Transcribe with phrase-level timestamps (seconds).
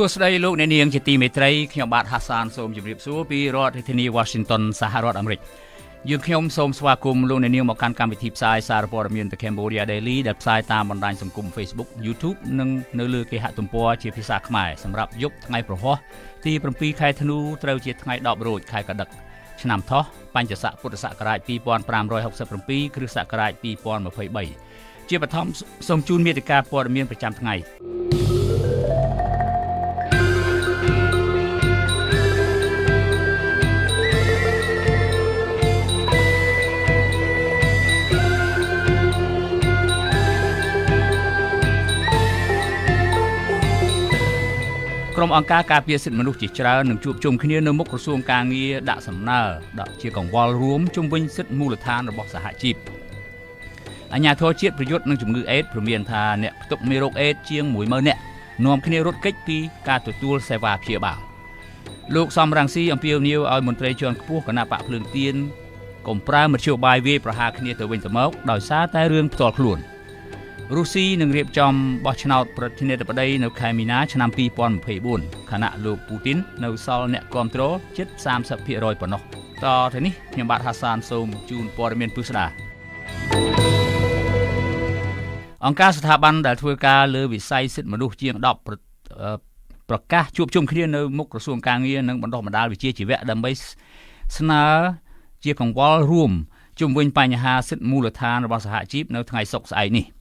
[0.00, 5.40] សួស្តីលោកអ្នកនាងជាទីមេត្រីខ្ញុំបាទហាសានសូមជម្រាបសួរពីរដ្ឋធានី Washington សហរដ្ឋអាមេរិក
[6.10, 12.68] យើងខ្ញុំសូមស្វាគមន៍លោកអ្នកនាងមកកាន់កម្មវិធីផ្សាយសារព័ត៌មាន The Cambodia Daily ដែលផ្សាយតាមបណ្ដាញសង្គម Facebook YouTube និង
[12.98, 15.96] នៅលើគេហទំព័រជាភាសាខ្មែរសម្រាប់យប់ថ្ងៃប្រហោះ
[16.44, 19.08] ទី7ខែធ្នូត្រូវជាថ្ងៃ10រោចខែកដិក
[19.62, 20.04] ឆ្នាំថោះ
[20.34, 23.52] បញ្ញស័កពុទ្ធសករាជ2567គ្រិស្តសករាជ
[24.46, 25.46] 2023ជាបឋម
[25.88, 27.54] សូមជូនមេតិការព័ត៌មានប្រចាំថ្ងៃ
[45.20, 49.40] ក្រុមអង្គការការពារសិទ្ធិមនុស្សជាច្រើននឹងជួបជុំគ្នានៅមុខក្រសួងការងារដាក់សំណើ
[49.80, 52.76] ដាក់ជាកង្វល់រួមជំវិញសិទ្ធិមូលដ្ឋានរបស់សហជីព
[54.14, 58.20] អញ្ញាធរជាតិប្រយុទ្ធនឹងជំងឺអេដព្រមានថាអ្នកផ្ទុកមេរោគអេដជាង10000នាក់
[58.64, 61.18] នាំគ្នារត់គេចពីការទទួលសេវាព្យាបាល
[62.14, 65.34] លោកសំរងស៊ីអំពាវនាវឲ្យមន្ត្រីជាន់ខ្ពស់គណៈបកភ្លើងទៀន
[66.06, 69.80] កុំប្រើមធ្យោបាយវាយប្រហារគ្នាទៅវិញទៅមកដោយសារតែរឿងផ្ទាល់ខ្លួន។
[70.76, 71.72] រុស្ស៊ីនឹងរៀបចំ
[72.04, 74.30] បោះឆ្នោតប្រធានាធិបតីនៅខែមីនាឆ្នាំ
[74.90, 78.08] 2024ខណៈលោកពូទីននៅសល់អ្នកគ្រប់គ្រងជិត
[78.54, 79.20] 30%ប៉ុណ្ណោះ
[79.64, 82.46] តទៅនេះខ្ញុំបាទហាសានសូមជូនព័ត៌មានពិស្ដា
[85.66, 93.50] អង្គការស្ថាប័នដែលធ្វើការលើវិស័យសិទ្ធិមនុស្សជាង10ប្រកាសជួបជុំគ្នានៅមុខក្រសួងការងារនិងបណ្ដុះបណ្ដាលវិជ្ជាជីវៈដើម្បី
[94.38, 94.64] ស្នើ
[95.44, 96.32] ជាកង្វល់រួម
[96.80, 100.06] ជុំវិញបញ្ហាសិទ្ធិមូលដ្ឋានរបស់សហជីពនៅថ្ងៃសុក្រស្អែកនេះ។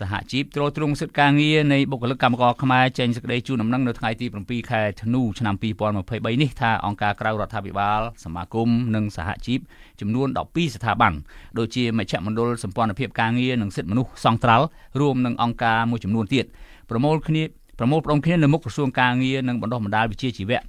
[0.00, 5.54] សហជីពទ្រទ្រង់សិទ្ធិការងារនៃបុគ្គលិកកម្មករខ្មែរចេញសេចក្តីជូនដំណឹងនៅថ្ងៃទី7ខែធ្នូឆ្នាំ
[5.98, 9.60] 2023នេះថាអង្គការក្រៅរដ្ឋាភិបាលសមាគមនិងសហជីព
[10.00, 11.12] ចំនួន12ស្ថាប័ន
[11.58, 14.66] ដូចជាមជ្ឈមណ្ឌលសម្ព័ន្ធភាពការងារនិងសិទ្ធិមនុស្សសង្ត្រាល់
[15.00, 16.44] រួមនឹងអង្គការមួយចំនួនទៀត
[16.90, 17.42] ប្រមូលគ្នា
[17.78, 20.60] ប្រមូលផ្ដុំគ្នានៅមុខក្រសួងការងារនិងបណ្ដុះបណ្ដាលវិជ្ជាជីវៈ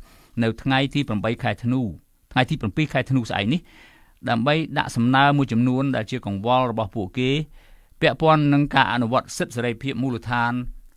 [0.44, 1.82] នៅថ្ងៃទី8ខែធ្នូ
[2.32, 3.62] ថ្ងៃទី7ខែធ្នូស្អែកនេះ
[4.30, 7.32] ដើម្បីដាក់សំណើមួយចំនួនដែលជាកង្វល់របស់ពួកគេ
[8.02, 10.54] ពាក់ព័ន្ធនឹងការអនុវត្តសិទ្ធិសេរីភាពមូលដ្ឋាន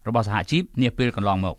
[0.09, 1.57] របស់សហជីពនាពេលកន្លងមក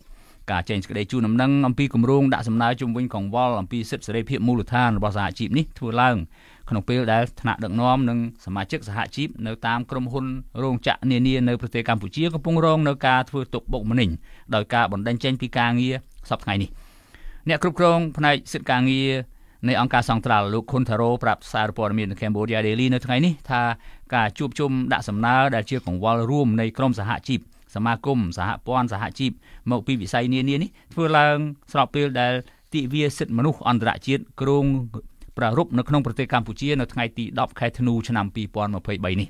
[0.50, 6.16] ការចេញសេចក្តីជូនដំណឹងអំពីគម្រោងដាក់សំណើជំវិញកង្វល់អំពីសិទ្ធិសេរីភាពមូលដ្ឋានរបស់សហជីពនេះធ្វើឡើង
[6.68, 10.26] ក្នុងពេលដែលថ្នាក់ដឹកនាំនិងសមាជិកសហជីពនៅតាមក្រុមហ៊ុន
[10.62, 14.08] រោងចក្រនានានៅប្រទេសកម្ពុជាកំពុងរងនៅការធ្វើទុកបុកម្នេញ
[14.54, 15.94] ដោយការបណ្តេញចេញពីការងារ
[16.30, 16.70] សប្តាហ៍នេះ
[17.48, 19.08] អ្នកគ្រប់គ្រងផ្នែកសិទ្ធិការងារ
[19.68, 23.62] នៃអង្គការសង្ត្រាល់លោកខុនថារ៉ូប្រាប់សារព័ត៌មាន Cambodia Daily នៅថ្ងៃនេះថា
[24.14, 27.40] ការជួបជុំដាក់សំណើដែលជាកង្វល់រួមនៃក្រមសហជីព
[27.74, 29.32] សមាគមសហព័ន្ធសហជីព
[29.70, 31.36] មកពីវិស័យនានានេះធ្វើឡើង
[31.72, 32.32] ស្របពេលដែល
[32.74, 34.64] ទិវាសិទ្ធិមនុស្សអន្តរជាតិគ្រង
[35.36, 39.28] ប្រារព្ធនៅក្នុងប្រទេសកម្ពុជានៅថ្ងៃទី10ខែធ្នូឆ្នាំ2023នេះ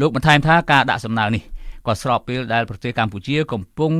[0.00, 1.42] លោកបន្ថែមថាការដាក់សំណើនេះ
[1.86, 3.92] ក៏ស្របពេលដែលប្រទេសកម្ពុជាកំពុង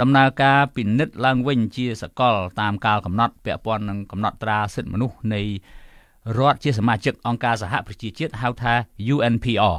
[0.00, 5.42] ដំណើរការពិនិត្យឡើងវិញជាសកលតាមកាលកំណត់ពាក់ព័ន្ធនឹងកំណត់ត្រាសិទ្ធិមនុស្សនៃ
[6.38, 8.72] រដ្ឋជាសមាជិកអង្គការសហប្រជាជាតិហៅថា
[9.14, 9.76] UNPR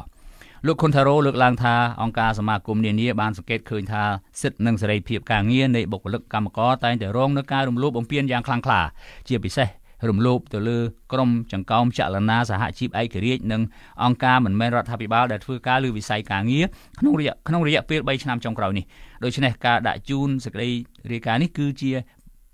[0.68, 4.04] លោកខុនថារ៉ូលើកឡើងថាអង្គការសមាគមនានាបានសង្កេតឃើញថា
[4.42, 8.82] សិទ្ធិនិងសេរីភាពការងារនៃបុគ្គលិកកម្មករតែងតែរងនឹងការរំលោភបំពានយ៉ាងខ្លាំងក្លា
[9.28, 9.68] ជាពិសេស
[10.08, 10.80] រំលោភទៅលើ
[11.14, 13.62] ក្រមចង្កោមចលនាសហជីពឯករាជ្យនិង
[14.04, 16.66] អង្គការមិនមែនរដ្ឋាភិបាលដែលធ្វើការលើវិស័យការងារ
[17.00, 18.86] ក្នុងរយៈក្នុងរយៈពេល3ឆ្នាំចុងក្រោយនេះ
[19.24, 20.70] ដូច្នេះការដាក់ជូនសេចក្តី
[21.12, 21.92] រាយការណ៍នេះគឺជា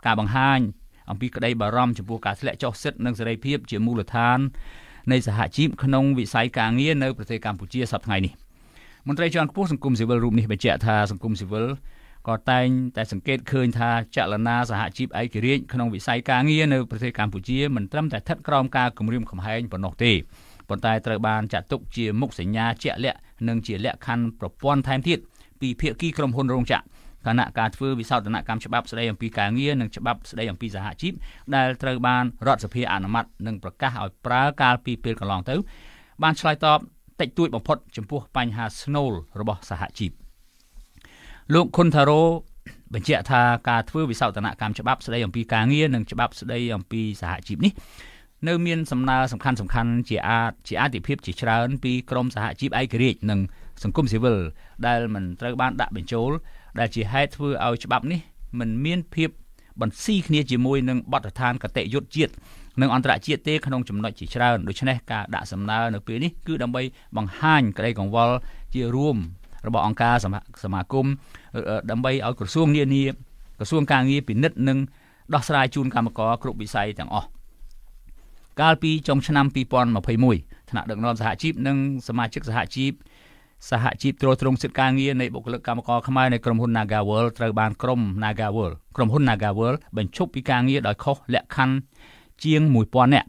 [0.06, 0.60] ការបង្ហាញ
[1.10, 4.40] អំពីក្តីបារម្ភចំពោះការធ្លាក់ចុះសិទ្ធិនិងសេរីភាពជាមូលដ្ឋាន
[5.12, 8.34] នៃសហជីពក្នុងវិស័យការងារនៅប្រទេសកម្ពុជាសប្តាហ៍ថ្ងៃនេះ
[9.08, 11.66] មន្ត្រីជាន់ខ្ពស់សង្គមស៊ីវិលរូបនេះបញ្ជាក់ថាសង្គមស៊ីវិល
[12.28, 20.12] ក៏តែងតែសង្កេតឃើញថាចលនាសហជីពឯករាជ្យក្នុងវិស័យការងារនៅប្រទេសកម្ពុជាមិនត្រឹមតែស្ថិតក្រោមការគម្រាមកំហែងប៉ុណ្ណោះទេ
[20.70, 25.20] ប៉ុន្តែត្រូវបានចាត់ទុកជាមុខសញ្ញាជាក់លាក់និងជាលក្ខខណ្ឌប្រព័ន្ធថែមទៀត
[25.62, 26.84] ពីភាគីក្រុមហ៊ុនរោងចក្រ
[27.28, 31.14] គណៈការធ្វើវិសោធនកម្មច្បាប់ស្តីអំពីការងារនិងច្បាប់ស្តីអំពីសហជីព
[31.56, 35.56] ដែលត្រូវបានរដ្ឋសភាអនុម័តនិងប្រកាសឲ្យប្រើកាលពីពេលកន្លងទៅ
[36.24, 36.80] បានឆ្លើយតប
[37.22, 40.25] តិចតួចបំផុតចំពោះបញ្ហាស្នូលរបស់សហជីព
[41.54, 42.22] លោកខុនថារ៉ូ
[42.94, 47.74] បញ្ជាក់ថាការធ្វើវិសោធនកម្មច្បាប់ស្តីអំពីការងារនិងច្បាប់ស្តីអំពីសហជីពនេះ
[48.48, 53.40] នៅមានសំណើសំខាន់សំខាន់ជាអាចជាអាទិភាពជាច្រើនពីក្រមសហជីពឯករាជ្យនិង
[53.84, 54.40] សង្គមស៊ីវិល
[54.88, 56.30] ដែលមិនត្រូវបានដាក់បញ្ចូល
[56.80, 58.20] ដែលជាហេតុធ្វើឲ្យច្បាប់នេះ
[58.60, 59.30] មិនមានភាព
[59.82, 62.34] បន្ស៊ីគ្នាជាមួយនឹងបទដ្ឋានកតិយុត្តជាតិ
[62.82, 66.84] និងអន្តរជាតិទេក្នុងចំណុចជាច្រើនដូច្នេះការដាក់សំណើនៅពេលនេះគឺដើម្បី
[67.18, 68.36] បង្ហាញក្តីកង្វល់
[68.74, 69.18] ជារួម
[69.68, 70.16] របស់អង្គការ
[70.64, 71.06] សមាគម
[71.92, 73.04] ដើម្បីឲ្យក្រសួងនានា
[73.60, 74.78] ក្រសួងការងារពិនិត្យនិង
[75.34, 77.28] ដោះស្រាយជូនកម្មករគ្រប់វិស័យទាំងអស់
[78.62, 79.46] កាលពីចុងឆ្នាំ
[80.14, 81.78] 2021ថ្នាក់ដឹកនាំសហជីពនិង
[82.08, 82.92] សមាជិកសហជីព
[83.70, 91.76] សហជីពត្រួតត្រងសិទ្ធិការងារនៃបុគ្គលិកកម្មករខ្មែរនៃក្រុមហ៊ុន Nagawal ត្រូវបានក្រុម Nagawal ក្រុមហ៊ុន Nagawal បញ្ឈប់ពីការងារដោយខុសលក្ខខណ្ឌ
[92.44, 93.28] ជាង1000នាក់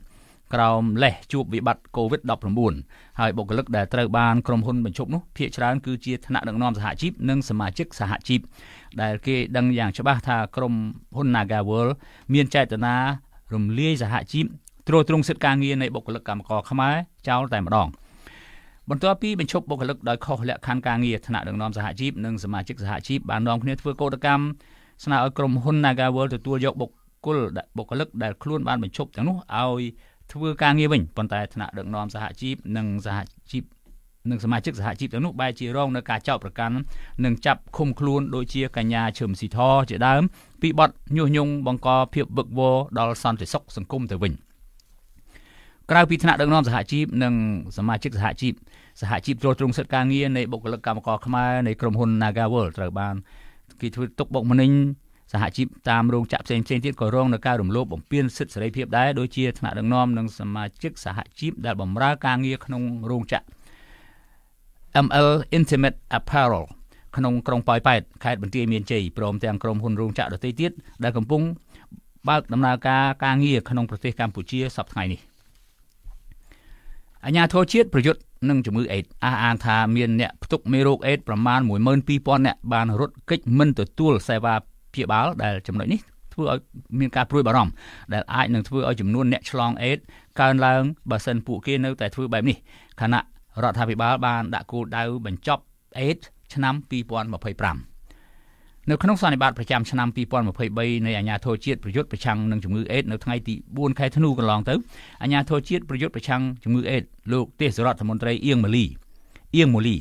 [0.55, 2.75] ក្រោមលេសជួបវិបត្តិ COVID-19
[3.21, 8.41] ហើយបុគ្គលិកដែលត្រូវបានក្រុមហ៊ុនបញ្ឈប់នោះភាគច្រើនគឺជាថ្នាក់ដឹកនាំសហជីពនិងសមាជិកសហជីព
[9.03, 10.75] ដែលគេដឹងយ៉ាងច្បាស់ថាក្រុម
[11.17, 11.89] ហ៊ុន Nagawal
[12.35, 12.97] មានចេតនា
[13.55, 14.47] រំលាយសហជីព
[14.89, 16.95] ត្រួតត្រងសិទ្ធិការងារនៃបុគ្គលិកកម្មករខ្មែរ
[17.29, 17.89] ចោលតែម្ដង
[18.91, 24.45] បន្ទាប់ពីបញ្ឈប់បុគ្គលិកដោយខុសលក្ខខណ្ឌការងារថ្នាក់ដឹកនាំសហជីពនិងសមាជិកសហជីពបាននាំគ្នាធ្វើកោតកម្ម
[25.05, 27.39] ស្នើឲ្យក្រុមហ៊ុន Nagawal ទទួលយកបុគ្គល
[27.77, 29.83] បុគ្គលិកដែលខ្លួនបានបញ្ឈប់ទាំងនោះឲ្យ
[30.32, 33.19] ធ្វើការងារវិញប៉ុន្តែថ្នាក់ដឹកនាំសហជីពនិងសហ
[33.50, 33.64] ជីព
[34.31, 36.76] និងសមាជិកសហជីពទាំងនោះបែរជារងនៅការចោទប្រកាន់
[37.25, 39.58] និងចាប់ឃុំខ្លួនដូចជាកញ្ញាឈឹមស៊ីធ
[39.90, 40.23] ជាដើម
[40.62, 44.32] ពីបទញុះញង់បង្កភាពវឹកវរដល់សន្តិសុខសង្គមទៅវិញ
[45.90, 47.34] ក្រៅពីថ្នាក់ដឹកនាំសហជីពនិង
[47.76, 48.55] សមាជិកសហជីព
[49.00, 53.14] សហជីពត្រួតត្រងសិទ្ធិការងារនៃបុគ្គលិកកម្មករខ្មែរនៃក្រុមហ៊ុន Nagawal ត្រូវបាន
[53.81, 54.70] គេធ្វើទុកបុកម្នេញ
[55.32, 63.46] សហជីពតាមរោងចក្រផ្សេងផ្សេងទៀតក៏រងនឹងការរំលោភបំពានសិទ្ធិសេរីភាពដែរដូចជាថ្នាក់ដឹកនាំនិងសមាជិកសហជីពដែលបម្រើការងារក្នុងរោងចក្រ
[65.06, 66.64] ML Intimate Apparel
[67.17, 70.70] ក្នុងក្រុងប៉ោយប៉ែតខេត្តបន្ទាយមានជ័យព្រមទាំងក្រុមហ៊ុនរោងចក្រដទៃទៀត
[71.05, 71.43] ដែលកំពុង
[72.28, 75.20] បើកដំណើរការការងារក្នុងប្រទេសកម្ពុជាសប្តាហ៍ថ្ងៃនេះ
[77.25, 81.61] អាជ្ញាធរជាតិប្រយុទ្ធនឹងជំងឺអេដអះអាងថាមានអ្នកផ្ទុកមេរោគអេដប្រមាណ
[82.02, 84.55] 12000នាក់បានរត់គេចមិនទទួលសេវា
[84.97, 86.01] ព្យាបាលដែលចំណុចនេះ
[86.35, 86.61] ធ្វើឲ្យ
[87.01, 87.73] មានការព្រួយបារម្ភ
[88.13, 89.99] ដែលអាចនឹងធ្វើឲ្យចំនួនអ្នកឆ្លងអេដ
[90.41, 92.57] កើនឡើងបើសិនពួកគេនៅតែធ្វើបែបនេះ
[93.01, 93.21] ខណៈ
[93.63, 95.63] រដ្ឋាភិបាលបានដាក់គោលដៅបញ្ចប់
[95.99, 96.17] អេដ
[96.55, 97.97] ឆ្នាំ2025
[98.91, 100.09] នៅក្នុងសន្និបាតប្រចាំឆ្នាំ
[100.57, 104.75] 2023នៃអាជ្ញាធរជាតិប្រយុទ្ធប្រឆាំងនឹងជំងឺអេដនៅថ្ងៃទី4ខែធ្នូកន្លងទៅ
[105.23, 107.03] អាជ្ញាធរជាតិប្រយុទ្ធប្រឆាំងជំងឺអេដ
[107.33, 108.85] លោកទេសរដ្ឋមន្ត្រីអៀងម៉ាលី
[109.57, 109.97] អៀងម៉ូលី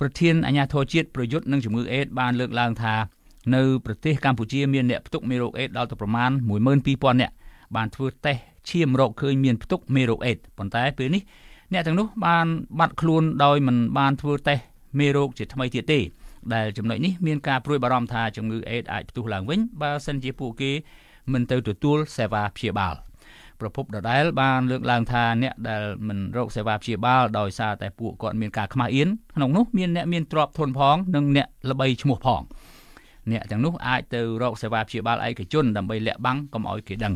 [0.00, 2.94] ប្រធានអាជ្ញាធរជាតិប្រយុទ្ធនឹងជំងឺអេដបានលើកឡើងថា
[3.54, 6.30] នៅប្រទេសកម្ពុជាមានអ្នកផ្ទុកមេរោគអេដដល់ទៅប្រមាណ
[6.76, 7.34] 12000នាក់
[7.76, 11.22] បានធ្វើតេស្តឈាមរកឃើញមានផ្ទុកមេរោគអេដប៉ុន្តែពេលនេះ
[11.72, 12.46] អ្នកទាំងនោះបាន
[12.78, 14.62] បាត់ខ្លួនដោយមិនបានធ្វើតេស្ត
[14.98, 16.00] មេរោគជាថ្មីទៀតទេ
[16.54, 20.72] ដែលចំណុចនេះមានការព្រួយបារម្ភថាជំងឺអេដអាចផ្ទុះឡើងវិញបើសិនជាពួកគេ
[21.32, 22.94] មិនទៅទទួលសេវាព្យាបាល
[23.60, 32.42] ប្រពន្ធដដែលបានលើកឡើងថាអ្នកដែលមិនរកសេវាព្យាបាលដោយសារតែពួកគាត់មានការខ្មាស់អៀនក្នុងនោះមានអ្នកមានទ្រព្យធនផងនិងអ្នកល្បីឈ្មោះផង
[33.30, 37.14] អ្នកទាំងនោះអាចទៅរកសេវាព្យាបាលឯកជនដើម្បីលាក់បាំងកុំឲ្យគេដឹង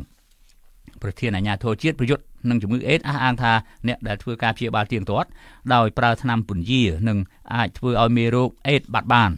[1.03, 3.53] ប្រធានអាជ្ញាធរជាតិប្រយុទ្ធនឹងជំងឺអេដអះអាងថា
[3.89, 5.29] អ្នកដែលធ្វើការព្យាបាលទៀងទាត់
[5.75, 7.19] ដោយប្រើថ្នាំពន្យានឹង
[7.55, 9.31] អាចធ្វើឲ្យមេរោគអេដបាត់បាន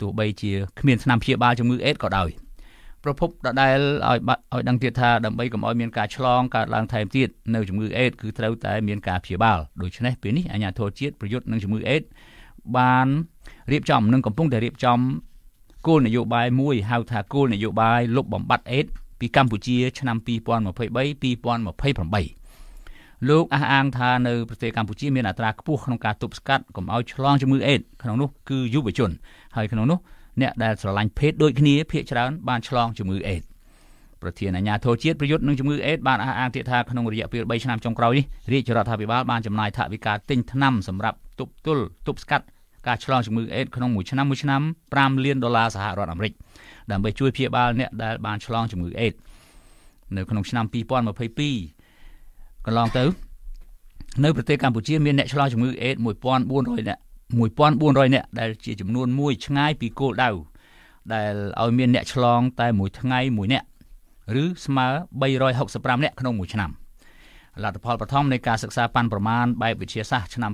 [0.00, 2.28] ទោះបីជាគ្មានថ្នាំព្យាបាលជំងឺអេដក៏ដោយ
[3.04, 4.18] ប្រភពដដែលឲ្យ
[4.52, 12.02] ឲ្យដឹងទៀតថាដើម្បីកុំឲ្យមានការឆ្លងកើតឡើងថែមទៀតនៅជំងឺអេដគឺត្រូវតែមានការព្យាបាលដូច្នេះពេលនេះអាជ្ញាធរជាតិប្រយុទ្ធនឹងជំងឺអេដ
[12.76, 13.06] បាន
[13.72, 14.98] រៀបចំនិងកំពុងតែរៀបចំ
[15.86, 18.86] គោលនយោបាយមួយហៅថាគោលនយោបាយលុបបំបាត់អេដ
[19.20, 22.44] ពីកម្ពុជាឆ្នាំ2023 2028
[23.28, 29.10] លោកអះអាងថានៅប្រទេសកម្ពុជាមានអត្រាខ្ពស់ក្នុងការទប់ស្កាត់កុំឲ្យឆ្លងជំងឺអេដក្នុងនោះគឺយុវជន
[29.56, 29.98] ហើយក្នុងនោះ
[30.40, 33.42] អ្នកដែលស្រឡាញ់ភេទដូចគ្នាភាគច្រើនបានឆ្លងជំងឺអេដ
[34.22, 42.44] ប្រធានអាជ្ញាធរជាតិប្រយុទ្ធនឹងជំងឺអេដបានអះអាងទៀតថាក្នុងរយៈពេល3ឆ្នាំចុងក្រោយនេះរាជរដ្ឋាភិបាលបានចំណាយថវិកាទិញថ្នាំសម្រាប់ទប់ទល់ទប់ស្កាត់
[42.86, 44.62] ការឆ្លងជំងឺអេដក្នុងមួយឆ្នាំមួយឆ្នាំ
[44.92, 46.32] 5លានដុល្លារសហរដ្ឋអាមេរិក
[46.90, 49.12] ដើម្បីជួយព្យាបាលអ្នកដែលបានឆ្លងជំងឺអេដ
[50.16, 53.04] នៅក្នុងឆ្នាំ2022កន្លងទៅ
[54.24, 55.94] នៅប្រទេសកម្ពុជាមានអ្នកឆ្លងជំងឺអេដ
[56.42, 57.00] 1400នាក់
[57.36, 60.30] 1400នាក់ដែលជាចំនួនមួយឆ្ងាយពីគោលដៅ
[61.14, 63.66] ដែលឲ្យមានអ្នកឆ្លងតែមួយថ្ងៃមួយនាក់
[64.42, 64.86] ឬស្មើ
[65.42, 66.70] 365នាក់ក្នុងមួយឆ្នាំ
[67.62, 70.52] លទ្ធផលបឋមនៃការសិក្សាប៉ាន់ប្រមាណបែបវិទ្យាសាស្ត្រឆ្នាំ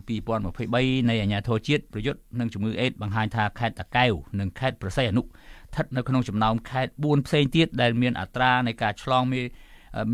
[0.48, 9.40] 2023នៃអាជ្ញាធរជាតិប្រយុទ្ធនឹងជំងឺអេដបង្ហាញថាខេត្តតាកែវនិងខេត្តប្រស័យអនុស្ថិតនៅក្នុងចំណោមខេត្ត4ផ្សេងទៀតដែលមានអត្រានៃការឆ្លងមេ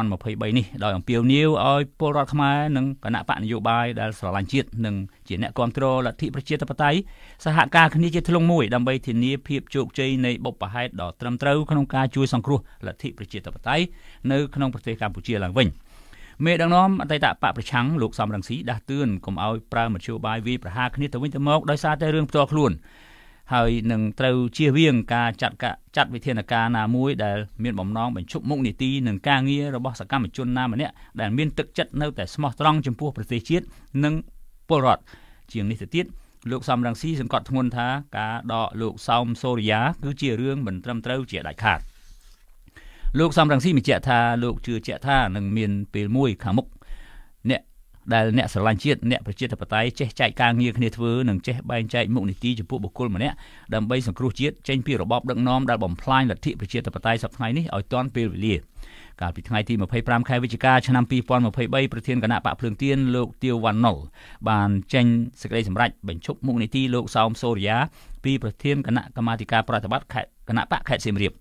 [0.03, 4.95] 2023នេះដោយអំពាវនាវឲ្យពលរដ្ឋខ្មែរនិងគណៈបកនយោបាយដែលស្រឡាញ់ជាតិនិង
[5.27, 7.00] ជាអ្នកគ្រប់គ្រងលទ្ធិប្រជាធិបតេយ្យ
[7.45, 13.83] សហការគ្នាជាធ្លុងមួយដើម្បីធានាភាពជោគជ័យនៃបុព្វហេតុដ៏ត្រឹមត្រូវក្នុងការជួយសង្គ្រោះលទ្ធិប្រជាធិបតេយ្យ
[14.31, 15.67] នៅក្នុងប្រទេសកម្ពុជាឡើងវិញ
[16.46, 22.72] មេដឹកនាំអតីតបកប្រឆាំងលោកសំរងស៊ីដាស់តឿនកុំឲ្យប្រើមធ្យោបាយវាយប្រហារគ្នាទៅវិញទៅមកដោយសារតែរឿងផ្ទាល់ខ្លួន
[23.54, 25.56] ហើយនឹងត្រូវជៀសវាងការចាត់
[25.96, 33.66] ចាត់វិធានការណាមួយដែលមានបំណងបញ្ឈប់មុខនីតិនិងការងាររបស់សកម្មជនណាម្នាក់ដែលមានទឹកចិត្តនៅតែស្មោះត្រង់ចំពោះប្រទេសជាតិ
[34.04, 34.13] និង
[34.70, 35.04] ពលរដ្ឋ
[35.52, 36.06] ជាងនេះទៅទៀត
[36.52, 37.88] លោកសំរងស៊ីសង្កត់ធ្ងន់ថា
[38.18, 41.80] ការដកលោកសោមសូរិយាគឺជារឿងមិនត្រឹមត្រូវជាដាច់ខាត
[43.20, 46.67] លោកសំរងស៊ីបញ្ជាក់ថាលោកជឿជាក់ថានឹងមានពេលមួយខាងមុខ
[47.50, 47.62] អ្នក
[48.13, 53.36] ដែលអ្នកស្រឡាញ់ជាតិអ្នកប្រជាធិបតេយ្យចេះចែកការងារគ្នាធ្វើនិងចេះបែងចែកមុខនីតិចំពោះបុគ្គលម្នាក់
[53.75, 58.55] ដើម្បីសង្គ្រោះជាតិចេញពីរបបដឹកនាំដែលបំផ្លាញលទ្ធិប្រជាធិបតេយ្យសប្តាហ៍នេះឲ្យទាន់ពេលវេលា
[59.22, 63.98] កាលពីថ្ងៃទី25ខែវិច្ឆិកាឆ្នាំ2023ប្រធានគណៈបកភ្លើងទៀនលោកទាវវ៉ាន់ណុល
[64.50, 65.05] បានចេញ
[65.41, 67.77] សេចក្តីសម្រេចបញ្ឈប់មុខនីតិលោកសោមសូរិយា
[68.24, 71.34] ពីប្រធានគណៈកម្មាធិការប្រតិបត្តិគណៈបកខេត្តសៀមរាប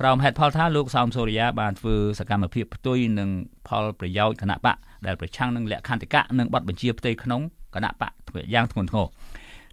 [0.00, 3.30] ក្រោមហេតុផលថាលោកសោមសូរិយាបានធ្វើសកម្មភាពផ្ទុយនឹង
[3.68, 7.40] ផលប្រយោជន៍គណៈបកដែលប្រឆាំងនឹងលក្ខន្តិកៈនិងបទបញ្ជាផ្ទៃក្នុង
[7.74, 9.06] គណៈបកធ្វើយ៉ាងធ្ងន់ធ្ងរ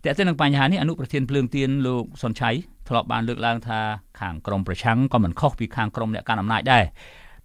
[0.04, 2.50] តែទៅនឹងបញ្ហានេះអនុប្រធានភ្លើងទៀនលោកសុនឆៃ
[2.90, 3.80] ធ្លាប់បានលើកឡើងថា
[4.20, 6.84] ខាងក្រមប្រឆាំងក៏មិនខុសពីខាងក្រមអ្នកកាន់អំណាចដែរ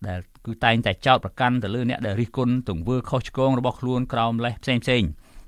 [0.06, 5.02] ដែលគឺតែងតែចោទប្រកាន់ទៅលើអ្នកដែលរិះគន់ទង្វើខុសឆ្គងរបស់ខ្លួនក្រោមលេសផ្សេងផ្សេង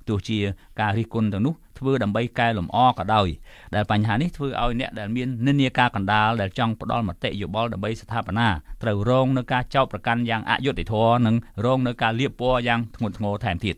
[0.08, 0.38] ទោះជា
[0.80, 3.28] ការរិះគន់ទាំងនោះ ធ្វើដើម្បីកែលម្អក៏ដោយ
[3.74, 8.48] ដែលបញ្ហានេះធ្វើឲ្យអ្នកដែលមាននិន្នាការកណ្ដាលដែលចង់ផ្ដាល់មតិយោបល់ដើម្បីស្ថាបនា
[8.82, 13.76] ត្រូវរងនឹងការចោទប្រកាន់យ៉ាងអយុត្តិធម៌និងរងនឹងការលៀបពណ៌យ៉ាងធ្ងន់ធ្ងរថែមទៀត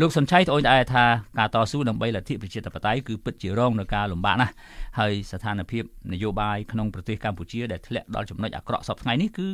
[0.00, 1.04] លោកសំឆៃត្អូញត្អែថា
[1.38, 4.52] ការតស៊ូដើម្បីលទ្ធិប្រជាធិបតេយ្យគឺពិតជារងនឹងការលំបាកណាស់
[4.98, 5.82] ហើយស្ថានភាព
[6.12, 9.46] នយោបាយក្នុងប្រទេសកម្ពុជាដែលធ្លាក់ដល់ចំណុចអាក្រក់សពថ្ងៃនេះគឺ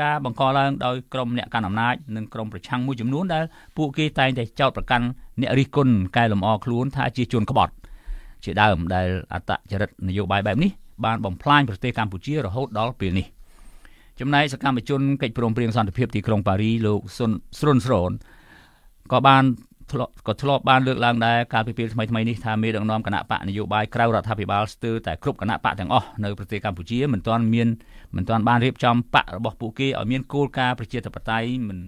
[0.00, 3.44] ការបង្កឡើងដោយក្រុមអ្នកកាន់អំណាចនិងក្រុមប្រឆាំងមួយចំនួនដែល
[3.76, 5.06] ពួកគេតែងតែចោទប្រកាន់
[5.40, 7.72] អ្នករិះគន់កែលម្អខ្លួនថាជាជនក្បត់
[8.44, 10.70] ជាដើមដែលអត្តចរិតនយោបាយបែបនេះ
[11.04, 13.26] បានបំផ្លាញប្រទេសកម្ពុជារហូតដល់ពេលនេះ
[14.20, 18.10] ចំណែកសកម្មជនកិច្ចព្រមព្រៀងសន្តិភាពទីក្រុងប៉ារីលោកសុនស្រុនស្រន
[19.12, 19.44] ក៏បាន
[20.26, 27.68] ក៏ធ្លាប់បានលើកឡើងដែរកាលពីពេលថ្មីៗនេះថាមេដឹកនាំគណៈបកនយោបាយក្រៅរដ្ឋាភិបាលស្ទើរតែគ្រប់គណៈបកទាំងអស់នៅប្រទេសកម្ពុជាមិនទាន់មាន
[28.16, 31.78] មិនទាន់បានរៀបចំបករបស់ពួកគេឲ្យមានគោលការណ៍ប្រជាធិបតេយ្យមិន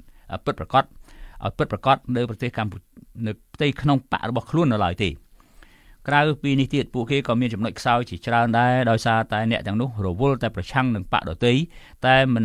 [0.45, 2.85] ពិតប្រាកដឲ្យពិតប្រាកដនៅប្រទេសកម្ពុជា
[3.27, 5.09] នៅផ្ទៃក្នុងបករបស់ខ្លួននៅឡើយទេ
[6.09, 11.53] ក្រៅពីនេះទៀតពួកគេក៏មានចំណុចខ្សោយជាច្រើនដែរដោយសារតែអ្នកទាំងនោះរវល់តែប្រឆាំងនឹងបកដទៃ
[12.07, 12.45] តែមិន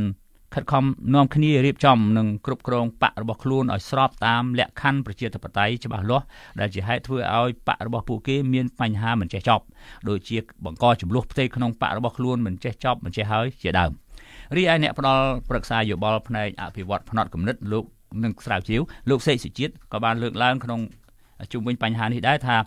[0.56, 0.84] ខិតខំ
[1.16, 6.26] នាំគ្នារៀបចំនិងគ្រប់គ្រងបករបស់ខ្លួនឲ្យស្របតាមលក្ខខណ្ឌប្រជាធិបតេយ្យច្បាស់លាស់
[6.60, 9.64] ដែលជាហេតុធ្វើឲ្យបករបស់ពួកគេមានបញ្ហាមិនចេះចប់
[10.10, 13.92] ដូចជាបង្កចំនួនផ្ទៃក្នុងបករបស់ខ្លួនមិនចេះចប់មិនចេះហើយជាដើម
[14.56, 17.86] រីឯអ្នកផ្ដល់ប្រឹក្សាយោបល់ផ្នែកអភិវឌ្ឍផ្នែកគំនិតលោក
[18.24, 20.80] នឹងស្រាវជ្រាវលោកសេកសុជាតិក៏បានលើកឡើងក្នុង
[21.52, 22.58] ជុំវិញបញ្ហានេះដែរថា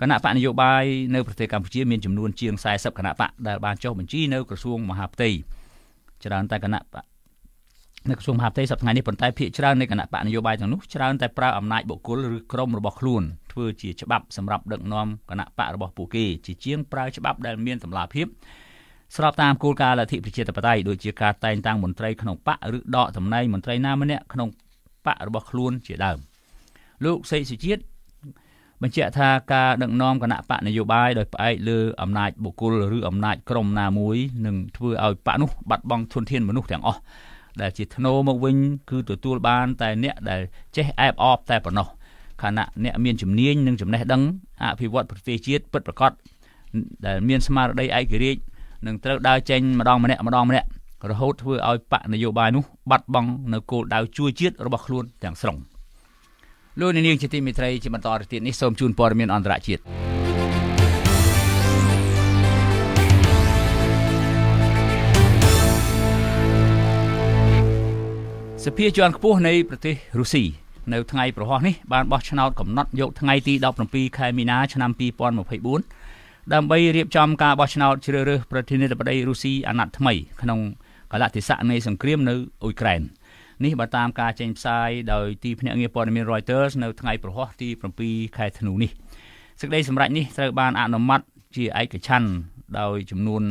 [0.00, 0.84] គណៈបកនយោបាយ
[1.14, 5.30] នៅប្រទេសកម្ពុជាមានចំនួនជាង40គណៈបកដែលបានចុះបញ្ជីនៅក្រសួងមហាផ្ទៃ
[6.24, 7.04] ច្រើនតែគណៈបក
[8.10, 18.26] នៅក្រសួងមហាផ្ទៃសប្តាហ៍នេះប៉ុន្តែភាគច្រើននៃគណៈបកនយោបាយទាំងនោះច្រើនតែប្រើអំណាចបុគ្គលឬក្រុមរបស់ខ្លួនធ្វើជាច្បាប់សម្រាប់ដឹកនាំគណៈបករបស់ពួកគេជាជាងប្រើច្បាប់ដែលមានតម្លាភាព
[19.16, 24.48] ស្របតាមគោលការណ៍លទ្ធិប្រជាធិបតេយ្យដូចជាការតែងតាំងមន្ត្រីក្នុងបកឬដកតំណែងមន្ត្រីណាម្នាក់ក្នុង
[25.06, 26.18] បករបស់ខ្លួនជាដើម
[27.04, 27.82] លោកសេកសុជាតិ
[28.82, 34.16] បញ្ជាក់ថាការដឹកនាំគណៈបកនយោបាយដោយផ្អែកលើអំណាចបុគ្គលឬអំណាចក្រុមណាមួយ
[34.46, 37.00] នឹងធ្វើឲ្យបកនោះបាត់បង់ធនធានមនុស្សទាំងអស់
[37.60, 38.56] ដែលជាធ្នូមកវិញ
[38.90, 40.40] គឺទទួលបានតែអ្នកដែល
[40.76, 41.88] ចេះអែបអបតែប៉ុណ្ណោះ
[42.42, 44.22] ខណៈអ្នកមានជំនាញនិងចំណេះដឹង
[44.62, 46.12] អភិវឌ្ឍប្រទេសជាតិពិតប្រាកដ
[47.06, 48.40] ដែលមានស្មារតីឯករាជ្យ
[48.86, 50.68] នឹងត្រូវដើរចេញម្ដងម្នាក់ម្ដងម្នាក់
[51.10, 55.56] រហូតធ្វើឲ្យបកនយោបាយនោះបាត់បង់នៅគោលដៅជួយជាតិរបស់ខ្លួនទាំងស្រុង
[56.80, 59.80] លោកនាងជាទីមេត្រីជាបន្តទៅទៀតនេះសូមជូនព័ត៌មានអន្តរជាតិ
[68.64, 70.44] សភាជាន់ខ្ពស់នៃប្រទេសរុស្ស៊ី
[70.92, 73.54] នៅថ្ងៃប្រហោះនេះបានបោះឆ្នោតកំណត់យកថ្ងៃទី
[73.86, 74.90] 17ខែមីនាឆ្នាំ
[75.70, 80.58] 2024ដើម្បីរៀបចំការបោះឆ្នោតជ្រើសរើសប្រធានាធិបតីរុស្ស៊ីអាណត្តិថ្មីក្នុង
[81.12, 83.02] កលៈទេសៈនៃសង្គ្រាមនៅអ៊ុយក្រែន
[83.64, 87.68] នេះបើតាមការចេញផ្សាយដោយទីភ្នាក់ងារព័ត៌មាន Reuters នៅថ្ងៃប្រហោះទី
[88.02, 88.90] 7ខែធ្នូនេះ
[89.60, 91.20] សេចក្តីសម្រេចនេះត្រូវបានអនុម័ត
[91.56, 92.30] ជាឯកច្ឆ័ន្ទ
[92.80, 93.42] ដោយចំនួន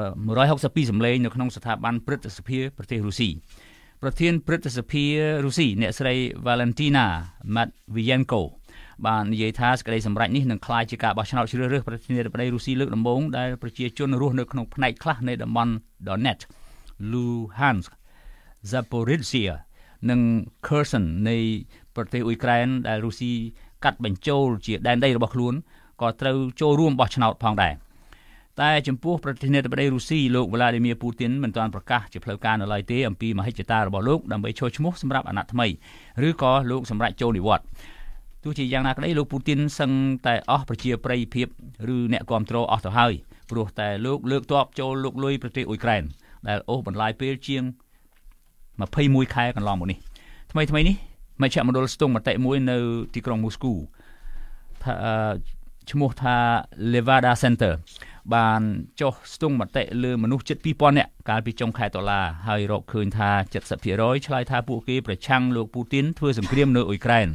[0.00, 3.30] 162សម្លេងនៅក្នុងស្ថាប័នព្រឹទ្ធសភាប្រទេសរុស្ស៊ី
[4.02, 5.04] ប្រធានព្រឹទ្ធសភា
[5.44, 6.14] រុស្ស៊ីអ្នកស្រី
[6.46, 7.04] Valentina
[7.54, 8.42] Matvienko
[9.06, 15.72] បាននិយាយថាសេចក្តីសម្រេចនេះនឹងក្លាយជាការបោះឆ្នោតជ្រើសរើសប្រធានាធិបតីរុស្ស៊ីលើកដំបូងដែលប្រជាជនរស់នៅក្នុងផ្នែកខ្លះនៃតំបន់
[16.06, 16.46] Donetsk
[17.10, 17.90] Luhansk
[18.70, 19.54] Zaporizhzhia
[20.10, 20.20] និង
[20.66, 21.36] Kherson នៃ
[21.96, 23.32] ប្រទេសអ៊ុយក្រែនដែលរុស្ស៊ី
[23.84, 25.54] កាត់បញ្ចូលជាដែនដីរបស់ខ្លួន
[26.00, 27.74] ក៏ត្រូវចូលរួមបោះឆ្នោតផងដែរ
[28.62, 35.66] តែចំពោះប្រធានាធិបតីរុស្ស៊ីលោកវ្លាឌីមៀពូទីនមិនទាន់ប្រកាសជាផ្លូវការនៅឡើយទេអំពីមហិច្ឆតារបស់លោកដើម្បីចូលឈ្មោះសម្រាប់អាណត្តិថ្មី
[36.28, 37.66] ឬក៏លោកសម្រាប់ចូលនិវត្តន៍
[38.44, 39.90] ទោះជាយ៉ាងណាក្តីលោកពូទីនសឹង
[40.26, 41.46] តែអស់ប្រជាប្រិយភាព
[41.94, 43.12] ឬអ្នកគ្រប់គ្រងអស់ទៅហើយ
[43.50, 46.02] ព្រោះតែលោកលើកទ័ពចូលលោកលុយប្រទេសអ៊ុយក្រែន
[46.48, 47.62] ដែលអូសបន្លាយពេលជាង
[48.82, 49.98] 21ខែកន្លងមកនេះ
[50.52, 50.96] ថ្មីថ្មីនេះ
[51.42, 52.76] មជ្ឈមណ្ឌលស្ទង់មតិមួយនៅ
[53.14, 53.72] ទីក្រុងមូស្គូ
[54.84, 54.94] ថា
[55.90, 56.36] ឈ្មោះថា
[56.92, 57.72] Levada Center
[58.34, 58.60] បាន
[59.00, 63.30] ចុះស្ទង់មតិលើមនុស្សជិត2000នាក់កាលពីចុងខែតុលាហើយរកឃើញថា
[63.82, 67.28] 70%ឆ្លើយថាពួកគេប្រឆាំងលោកពូទីនធ្វើសង្គ្រាមនៅអ៊ុយក្រែន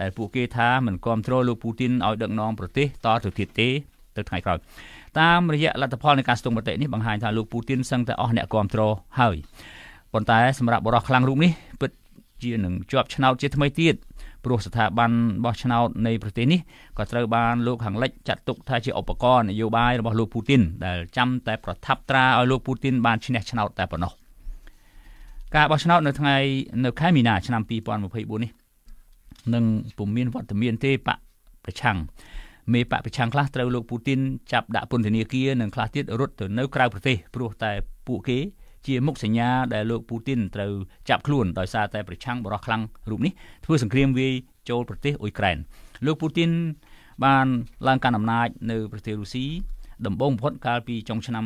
[0.00, 3.68] ដែលពួកគេថាមិនគ្រប់គ្រងលោកពូទីនឲ្យដឹកនាំប្រទេសតទៅទៀតទេ
[4.16, 4.58] ទៅថ្ងៃក្រោយ
[5.20, 9.36] តាមរយៈលទ្ធផលនៃការស្ទង់មតិនេះបង្ហាញថាលោកពូទីនសឹងតែអស់អ្នកគ្រប់គ្រងហើយ
[10.12, 11.90] ប៉ុន្តែសម្រាប់បរិះខ្លាំងរូបនេះពិត
[12.42, 13.94] ជានឹងជាប់ឆ្នោតជាថ្មីទៀត
[14.44, 15.10] ព្រោះស្ថាប័ន
[15.44, 16.60] បោះឆ្នោតនៃប្រទេសនេះ
[16.98, 24.12] ក៏ត្រូវបានលោកខាងលិចចាត់ទុកថាជាឧបករណ៍នយោបាយរបស់លោកពូទីនដែលចាំតែប្រថាប់ត្រាឲ្យលោកពូទីនបានឈ្នះឆ្នោតតែប៉ុណ្ណោះ
[25.54, 26.36] ការបោះឆ្នោតនៅថ្ងៃ
[26.84, 28.50] នៅខែមីនាឆ្នាំ2024នេះ
[29.54, 29.64] នឹង
[29.98, 31.18] ពុំមានវត្តមានទេបក
[31.64, 31.96] ប្រឆាំង
[32.72, 34.20] មេបកប្រឆាំងខ្លះត្រូវលោកពូទីន
[34.52, 37.70] ចាប់ដាក់ពន្ធនាគារនិងខ្លះទៀតរត់ទៅនៅក្រៅប្រទេសព្រោះតែ
[38.06, 38.38] ពួកគេ
[38.86, 40.72] ជាមុខសញ្ញាដែលលោកពូទីនត្រូវ
[41.08, 43.32] ចាប់ខ្លួនដោយសារតែប្រឆាំងបរិះខ្លាំងរូបនេះ
[43.64, 44.32] ធ្វើសង្គ្រាមវាយ
[44.68, 45.56] ចូលប្រទេសអ៊ុយក្រែន
[46.06, 46.50] លោកពូទីន
[47.24, 47.46] បាន
[47.88, 49.46] ឡើងកាន់អំណាចនៅប្រទេសរុស្ស៊ី
[50.06, 51.44] ដំបូងបំផុតកាលពីចុងឆ្នាំ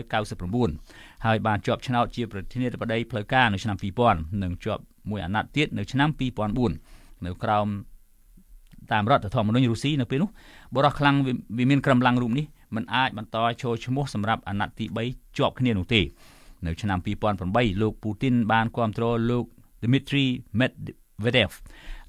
[0.00, 3.76] 1999ហើយបានជាប់ឆ្នោតជាប្រធានាធិបតីផ្លូវការនៅឆ្នាំ
[4.08, 6.08] 2000និងជាប់មួយអាណត្តិទៀតនៅឆ្នាំ
[6.66, 7.66] 2004នៅក្រោម
[8.92, 10.30] តាមរដ្ឋធម្មនុញ្ញរុស្ស៊ីនៅពេលនោះ
[10.76, 11.16] បរិះខ្លាំង
[11.58, 16.00] វាមានក្រំឡាំងរូបនេះមិនអាចបន្តចូលឈ្មោះសម្រាប់អាណត្តិទី3ជាប់គ្នានោះទេ
[16.66, 16.98] នៅឆ្នាំ
[17.40, 19.44] 2008លោកពូទីនបានគ្រប់គ្រងលោក
[19.82, 20.26] Dmitry
[20.58, 21.50] Medvedev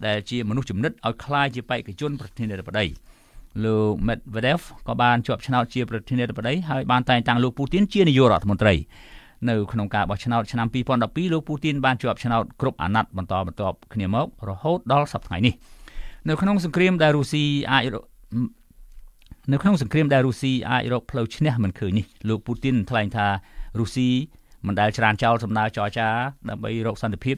[0.06, 2.86] ដែលជាមនុស្សចំណិតឲ្យក្លាយជាបេក្ខជនប្រធានាធិបតី
[3.64, 8.76] លោក Medvedev ក៏បានជាប់ឆ្នោតជាប្រធានាធិបតីហើយបានតែងតាំងលោកពូទីនជានាយករដ្ឋមន្ត្រី
[9.50, 15.54] នៅក្នុងការបោះឆ្នោតឆ្នាំ2012លោកពូទីនបានជាប់ឆ្នោតគ្រប់អាណត្តិបន្តបន្ទាប់គ្នាមករហូតដល់សប្តាហ៍នេះ
[16.28, 17.84] នៅក្នុងសង្គ្រាមដែលរុស្ស៊ីអាច
[19.52, 23.28] នៅក្នុងសង្គ្រាមដែលរុស្ស៊ីអាចរកផ្លូវឈ្នះមិនឃើញនេះលោកពូទីនថ្លែងថា
[23.80, 24.10] រុស្ស៊ី
[24.68, 26.08] មិនដែលច្រានចោលសំណើចរចា
[26.50, 27.38] ដើម្បីរកសន្តិភាព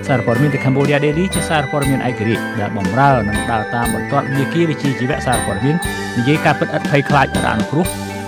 [0.08, 5.76] សារព័ត៌មាន The Cambodia Daily ជាសារព័ត៌មានឯករាជ្យដែលបម្រើនិងដើរតាមបន្ទាត់នីតិវិទ្យាជីវៈសារព័ត៌មាន
[6.18, 7.86] និយាយការពិតឥតភ័យខ្លាចរអានុគ្រោះ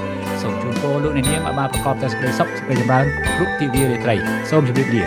[0.42, 3.04] សូមជូនពរលោកអ្នកនាងឲ្យបានប្រកបតែសេចក្តីសុខសេចក្តីចម្រើន
[3.36, 4.14] គ្រប់ទិវារាត្រី
[4.50, 5.02] សូមជម្រាបលា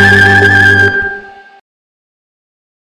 [0.00, 0.67] thank you